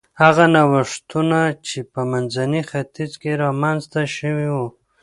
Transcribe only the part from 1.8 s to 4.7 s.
په منځني ختیځ کې رامنځته شوي و